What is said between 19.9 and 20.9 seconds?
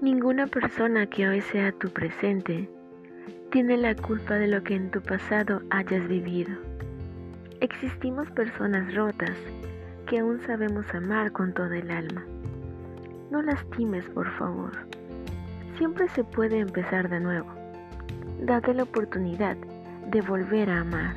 de volver a